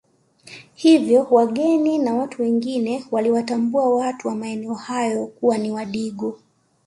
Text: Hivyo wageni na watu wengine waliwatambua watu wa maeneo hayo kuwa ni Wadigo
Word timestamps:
Hivyo 0.73 1.27
wageni 1.31 1.97
na 1.97 2.13
watu 2.15 2.41
wengine 2.41 3.05
waliwatambua 3.11 3.95
watu 3.95 4.27
wa 4.27 4.35
maeneo 4.35 4.73
hayo 4.73 5.27
kuwa 5.27 5.57
ni 5.57 5.71
Wadigo 5.71 6.39